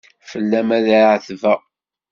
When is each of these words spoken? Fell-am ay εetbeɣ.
Fell-am 0.29 0.69
ay 0.77 0.89
εetbeɣ. 1.15 1.59